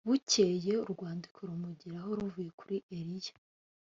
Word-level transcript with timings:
bukeye 0.07 0.73
urwandiko 0.85 1.39
rumugeraho 1.49 2.09
ruvuye 2.19 2.49
kuri 2.59 2.75
eliya 2.97 3.33